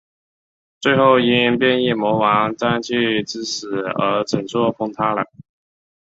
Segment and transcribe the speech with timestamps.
[0.79, 5.25] 最后因变异魔王膻气之死而整座崩塌了。